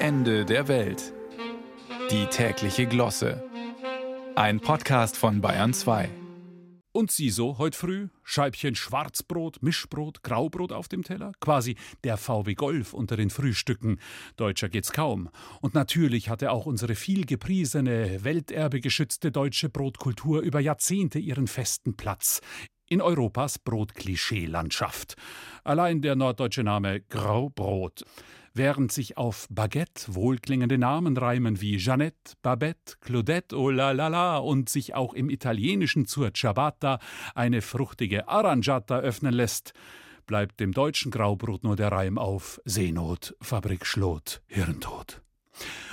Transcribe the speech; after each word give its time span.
Ende 0.00 0.44
der 0.44 0.68
Welt. 0.68 1.12
Die 2.12 2.26
tägliche 2.26 2.86
Glosse. 2.86 3.42
Ein 4.36 4.60
Podcast 4.60 5.16
von 5.16 5.40
Bayern 5.40 5.74
2. 5.74 6.08
Und 6.92 7.10
Sie 7.10 7.30
so 7.30 7.58
heute 7.58 7.76
früh? 7.76 8.08
Scheibchen 8.22 8.76
Schwarzbrot, 8.76 9.60
Mischbrot, 9.60 10.22
Graubrot 10.22 10.70
auf 10.70 10.86
dem 10.86 11.02
Teller? 11.02 11.32
Quasi 11.40 11.74
der 12.04 12.16
VW 12.16 12.54
Golf 12.54 12.94
unter 12.94 13.16
den 13.16 13.28
Frühstücken. 13.28 13.98
Deutscher 14.36 14.68
geht's 14.68 14.92
kaum. 14.92 15.30
Und 15.60 15.74
natürlich 15.74 16.28
hatte 16.28 16.52
auch 16.52 16.66
unsere 16.66 16.94
vielgepriesene, 16.94 18.22
welterbegeschützte 18.22 19.32
deutsche 19.32 19.68
Brotkultur 19.68 20.42
über 20.42 20.60
Jahrzehnte 20.60 21.18
ihren 21.18 21.48
festen 21.48 21.96
Platz 21.96 22.40
in 22.88 23.00
Europas 23.00 23.58
Brotklischee-Landschaft. 23.58 25.16
Allein 25.64 26.02
der 26.02 26.14
norddeutsche 26.14 26.62
Name 26.62 27.00
Graubrot. 27.00 28.04
Während 28.58 28.90
sich 28.90 29.16
auf 29.16 29.46
Baguette 29.50 30.16
wohlklingende 30.16 30.78
Namen 30.78 31.16
reimen 31.16 31.60
wie 31.60 31.76
Jeannette, 31.76 32.32
Babette, 32.42 32.96
Claudette, 33.00 33.56
oh 33.56 33.70
la 33.70 33.92
la 33.92 34.08
la 34.08 34.38
und 34.38 34.68
sich 34.68 34.96
auch 34.96 35.14
im 35.14 35.30
Italienischen 35.30 36.06
zur 36.06 36.34
Ciabatta 36.34 36.98
eine 37.36 37.62
fruchtige 37.62 38.26
Arrangiata 38.26 38.98
öffnen 38.98 39.32
lässt, 39.32 39.74
bleibt 40.26 40.58
dem 40.58 40.72
deutschen 40.72 41.12
Graubrot 41.12 41.62
nur 41.62 41.76
der 41.76 41.92
Reim 41.92 42.18
auf 42.18 42.60
Seenot, 42.64 43.36
Fabrik 43.40 43.86
Schlot, 43.86 44.42
Hirntod. 44.48 45.22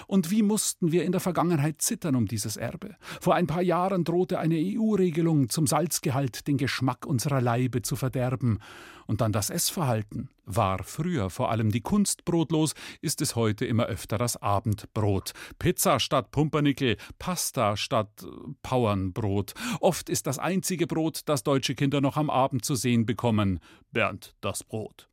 Und 0.08 0.32
wie 0.32 0.44
mussten 0.44 0.92
wir 0.92 1.04
in 1.04 1.12
der 1.12 1.22
Vergangenheit 1.22 1.82
zittern 1.82 2.16
um 2.16 2.28
dieses 2.28 2.58
Erbe? 2.58 2.96
Vor 3.20 3.36
ein 3.36 3.48
paar 3.48 3.62
Jahren 3.62 4.04
drohte 4.04 4.40
eine 4.40 4.56
EU-Regelung 4.56 5.50
zum 5.50 5.68
Salzgehalt 5.68 6.48
den 6.48 6.58
Geschmack 6.58 7.06
unserer 7.06 7.42
Leibe 7.42 7.82
zu 7.82 7.96
verderben. 7.96 8.60
Und 9.08 9.22
dann 9.22 9.32
das 9.32 9.52
Essverhalten. 9.52 10.30
War 10.46 10.84
früher 10.84 11.30
vor 11.30 11.52
allem 11.52 11.72
die 11.72 11.82
Kunst 11.82 12.26
brotlos, 12.26 12.74
ist 13.02 13.22
es 13.22 13.36
heute 13.36 13.66
immer 13.66 13.86
öfter 13.86 14.18
das 14.18 14.38
Abendbrot. 14.38 15.34
Pizza 15.60 16.00
statt 16.00 16.32
Pumpernickel, 16.32 16.98
Pasta 17.20 17.78
statt 17.78 18.24
äh, 18.24 18.28
Pauernbrot. 18.64 19.54
Oft 19.80 20.10
ist 20.10 20.26
das 20.28 20.40
einzige 20.40 20.88
Brot, 20.88 21.22
das 21.26 21.44
deutsche 21.44 21.76
Kinder 21.76 22.02
noch 22.02 22.18
am 22.18 22.30
Abend 22.30 22.66
zu 22.66 22.76
sehen 22.76 23.06
bekommen, 23.06 23.60
Bernd 23.92 24.36
das 24.42 24.64
Brot. 24.64 25.08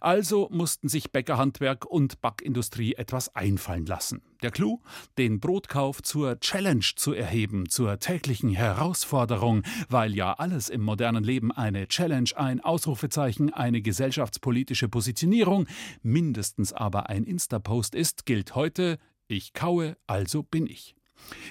Also 0.00 0.48
mussten 0.50 0.88
sich 0.88 1.12
Bäckerhandwerk 1.12 1.84
und 1.84 2.20
Backindustrie 2.20 2.94
etwas 2.94 3.34
einfallen 3.34 3.86
lassen. 3.86 4.22
Der 4.42 4.50
Clou? 4.50 4.80
Den 5.16 5.40
Brotkauf 5.40 6.02
zur 6.02 6.38
Challenge 6.40 6.84
zu 6.96 7.12
erheben, 7.12 7.68
zur 7.68 7.98
täglichen 7.98 8.50
Herausforderung, 8.50 9.62
weil 9.88 10.14
ja 10.14 10.34
alles 10.34 10.68
im 10.68 10.82
modernen 10.82 11.24
Leben 11.24 11.52
eine 11.52 11.88
Challenge, 11.88 12.30
ein 12.36 12.60
Ausrufezeichen, 12.60 13.52
eine 13.52 13.80
gesellschaftspolitische 13.80 14.88
Positionierung, 14.88 15.66
mindestens 16.02 16.72
aber 16.72 17.08
ein 17.08 17.24
Insta-Post 17.24 17.94
ist, 17.94 18.26
gilt 18.26 18.54
heute, 18.54 18.98
ich 19.28 19.52
kaue, 19.52 19.96
also 20.06 20.42
bin 20.42 20.66
ich. 20.66 20.95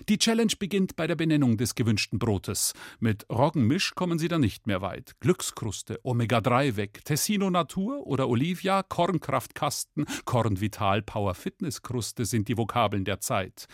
Die 0.09 0.17
Challenge 0.17 0.53
beginnt 0.57 0.95
bei 0.95 1.07
der 1.07 1.15
Benennung 1.15 1.57
des 1.57 1.75
gewünschten 1.75 2.19
Brotes. 2.19 2.73
Mit 2.99 3.25
Roggenmisch 3.29 3.95
kommen 3.95 4.19
Sie 4.19 4.27
dann 4.27 4.41
nicht 4.41 4.67
mehr 4.67 4.81
weit. 4.81 5.15
Glückskruste, 5.19 5.99
Omega-3 6.03 6.75
weg, 6.75 7.03
Tessino 7.05 7.49
Natur 7.49 8.05
oder 8.05 8.29
Olivia, 8.29 8.83
Kornkraftkasten, 8.83 10.05
Kornvital 10.25 11.01
Power 11.01 11.35
Fitness 11.35 11.81
Kruste 11.81 12.25
sind 12.25 12.47
die 12.47 12.57
Vokabeln 12.57 13.05
der 13.05 13.19
Zeit. 13.19 13.67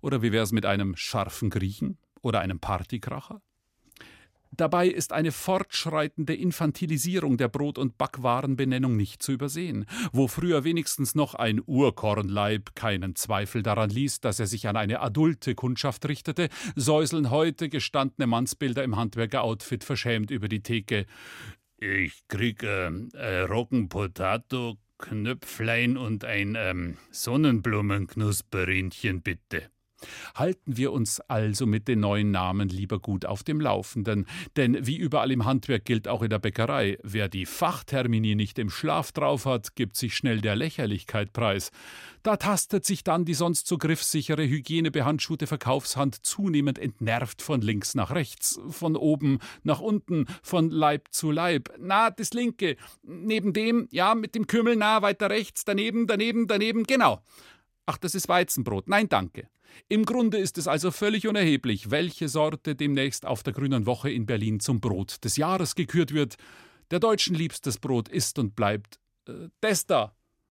Oder 0.00 0.22
wie 0.22 0.32
wär's 0.32 0.52
mit 0.52 0.66
einem 0.66 0.96
scharfen 0.96 1.50
Griechen 1.50 1.98
oder 2.22 2.40
einem 2.40 2.60
Partykracher? 2.60 3.40
Dabei 4.50 4.88
ist 4.88 5.12
eine 5.12 5.32
fortschreitende 5.32 6.34
Infantilisierung 6.34 7.36
der 7.36 7.48
Brot- 7.48 7.78
und 7.78 7.98
Backwarenbenennung 7.98 8.96
nicht 8.96 9.22
zu 9.22 9.32
übersehen. 9.32 9.86
Wo 10.12 10.28
früher 10.28 10.64
wenigstens 10.64 11.14
noch 11.14 11.34
ein 11.34 11.60
Urkornleib 11.64 12.74
keinen 12.74 13.16
Zweifel 13.16 13.62
daran 13.62 13.90
ließ, 13.90 14.20
dass 14.20 14.40
er 14.40 14.46
sich 14.46 14.68
an 14.68 14.76
eine 14.76 15.00
adulte 15.00 15.54
Kundschaft 15.54 16.08
richtete, 16.08 16.48
säuseln 16.74 17.30
heute 17.30 17.68
gestandene 17.68 18.26
Mannsbilder 18.26 18.84
im 18.84 18.96
Handwerker-Outfit 18.96 19.84
verschämt 19.84 20.30
über 20.30 20.48
die 20.48 20.62
Theke. 20.62 21.04
Ich 21.78 22.26
krieg 22.28 22.62
ähm, 22.62 23.10
äh, 23.12 23.40
Roggenpotato, 23.40 24.78
Knöpflein 24.98 25.98
und 25.98 26.24
ein 26.24 26.54
ähm, 26.56 26.96
Sonnenblumenknusperinchen 27.10 29.20
bitte. 29.20 29.68
Halten 30.34 30.76
wir 30.76 30.92
uns 30.92 31.20
also 31.20 31.66
mit 31.66 31.88
den 31.88 32.00
neuen 32.00 32.30
Namen 32.30 32.68
lieber 32.68 32.98
gut 32.98 33.24
auf 33.24 33.42
dem 33.42 33.60
Laufenden, 33.60 34.26
denn 34.56 34.86
wie 34.86 34.96
überall 34.96 35.30
im 35.30 35.44
Handwerk 35.44 35.84
gilt 35.84 36.08
auch 36.08 36.22
in 36.22 36.30
der 36.30 36.38
Bäckerei, 36.38 36.98
wer 37.02 37.28
die 37.28 37.46
Fachtermini 37.46 38.34
nicht 38.34 38.58
im 38.58 38.70
Schlaf 38.70 39.12
drauf 39.12 39.46
hat, 39.46 39.74
gibt 39.74 39.96
sich 39.96 40.16
schnell 40.16 40.40
der 40.40 40.56
Lächerlichkeit 40.56 41.32
preis. 41.32 41.70
Da 42.22 42.36
tastet 42.36 42.84
sich 42.84 43.04
dann 43.04 43.24
die 43.24 43.34
sonst 43.34 43.68
so 43.68 43.78
griffsichere, 43.78 44.42
hygienebehandschuhte 44.42 45.46
Verkaufshand 45.46 46.26
zunehmend 46.26 46.76
entnervt 46.76 47.40
von 47.40 47.60
links 47.60 47.94
nach 47.94 48.10
rechts, 48.10 48.58
von 48.68 48.96
oben 48.96 49.38
nach 49.62 49.78
unten, 49.78 50.26
von 50.42 50.70
Leib 50.70 51.08
zu 51.12 51.30
Leib. 51.30 51.72
Na, 51.78 52.10
das 52.10 52.32
linke. 52.32 52.76
Neben 53.04 53.52
dem, 53.52 53.86
ja, 53.92 54.16
mit 54.16 54.34
dem 54.34 54.48
Kümmel 54.48 54.74
nah 54.74 55.02
weiter 55.02 55.30
rechts, 55.30 55.64
daneben, 55.64 56.08
daneben, 56.08 56.48
daneben, 56.48 56.82
genau. 56.82 57.22
Ach, 57.86 57.98
das 57.98 58.14
ist 58.14 58.28
Weizenbrot. 58.28 58.88
Nein, 58.88 59.08
danke. 59.08 59.48
Im 59.88 60.04
Grunde 60.04 60.38
ist 60.38 60.58
es 60.58 60.66
also 60.66 60.90
völlig 60.90 61.28
unerheblich, 61.28 61.90
welche 61.90 62.28
Sorte 62.28 62.74
demnächst 62.74 63.26
auf 63.26 63.42
der 63.42 63.52
Grünen 63.52 63.86
Woche 63.86 64.10
in 64.10 64.26
Berlin 64.26 64.58
zum 64.58 64.80
Brot 64.80 65.24
des 65.24 65.36
Jahres 65.36 65.74
gekürt 65.74 66.12
wird. 66.12 66.36
Der 66.90 66.98
Deutschen 66.98 67.34
liebstes 67.34 67.78
Brot 67.78 68.08
ist 68.08 68.38
und 68.38 68.56
bleibt 68.56 68.98
äh, 69.28 69.48
das 69.60 69.86
da. 69.86 70.15